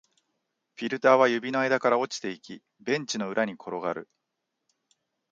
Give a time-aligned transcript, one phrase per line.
[0.77, 4.09] フィルターは指の間から落ちていき、ベンチの裏に転がる